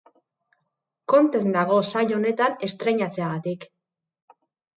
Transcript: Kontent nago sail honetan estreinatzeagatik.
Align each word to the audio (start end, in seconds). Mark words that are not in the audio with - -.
Kontent 1.13 1.45
nago 1.57 1.77
sail 1.91 2.15
honetan 2.17 2.57
estreinatzeagatik. 2.69 3.69